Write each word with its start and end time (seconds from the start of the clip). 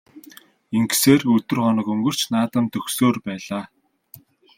Ингэсээр 0.77 1.21
өдөр 1.35 1.59
хоног 1.65 1.87
өнгөрч 1.93 2.21
наадам 2.31 2.65
дөхсөөр 2.73 3.17
байлаа. 3.25 3.63